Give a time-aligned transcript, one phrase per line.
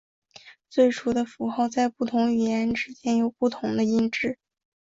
[0.67, 4.39] 最初的符号在不同语言之间有不同的音值。